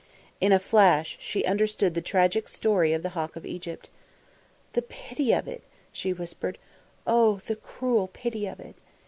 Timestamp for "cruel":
7.55-8.07